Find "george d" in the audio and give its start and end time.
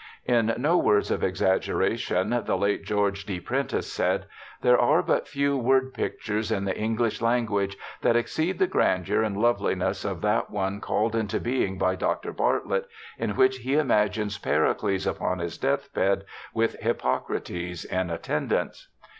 2.83-3.39